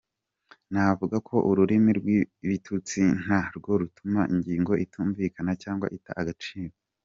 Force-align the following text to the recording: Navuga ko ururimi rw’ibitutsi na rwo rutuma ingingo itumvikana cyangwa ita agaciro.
Navuga 0.71 1.15
ko 1.27 1.35
ururimi 1.49 1.91
rw’ibitutsi 1.99 2.99
na 3.27 3.39
rwo 3.55 3.71
rutuma 3.81 4.21
ingingo 4.33 4.71
itumvikana 4.85 5.51
cyangwa 5.63 5.87
ita 5.97 6.11
agaciro. 6.23 6.73